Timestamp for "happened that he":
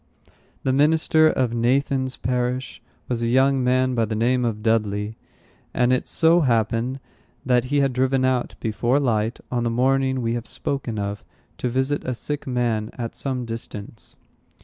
6.41-7.81